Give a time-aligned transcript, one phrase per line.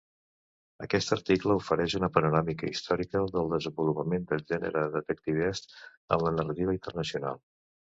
[0.85, 5.79] Aquest article ofereix una panoràmica històrica del desenvolupament del gènere detectivesc
[6.19, 7.43] en la narrativa internacional.